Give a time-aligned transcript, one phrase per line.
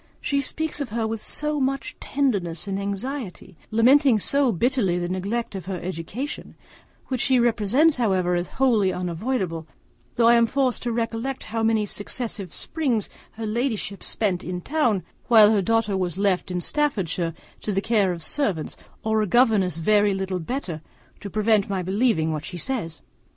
[0.19, 5.53] She speaks of her with so much tenderness and anxiety, lamenting so bitterly the neglect
[5.53, 6.55] of her education,
[7.09, 9.67] which she represents however as wholly unavoidable,
[10.15, 15.03] that I am forced to recollect how many successive springs her ladyship spent in town,
[15.27, 19.77] while her daughter was left in Staffordshire to the care of servants, or a governess
[19.77, 20.81] very little better,
[21.19, 23.03] to prevent my believing what she says.